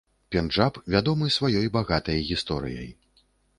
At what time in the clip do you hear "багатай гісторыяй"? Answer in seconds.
1.77-2.91